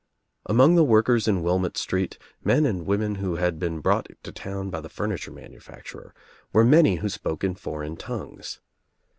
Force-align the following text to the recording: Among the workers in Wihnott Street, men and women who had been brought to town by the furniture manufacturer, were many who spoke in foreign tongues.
Among 0.47 0.73
the 0.73 0.83
workers 0.83 1.27
in 1.27 1.43
Wihnott 1.43 1.77
Street, 1.77 2.17
men 2.43 2.65
and 2.65 2.87
women 2.87 3.13
who 3.21 3.35
had 3.35 3.59
been 3.59 3.81
brought 3.81 4.07
to 4.23 4.31
town 4.31 4.71
by 4.71 4.81
the 4.81 4.89
furniture 4.89 5.29
manufacturer, 5.29 6.15
were 6.51 6.65
many 6.65 6.95
who 6.95 7.07
spoke 7.07 7.43
in 7.43 7.53
foreign 7.53 7.97
tongues. 7.97 8.61